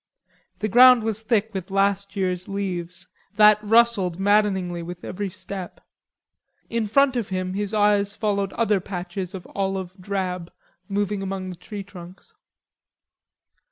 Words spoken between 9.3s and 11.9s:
of olive drab moving among the tree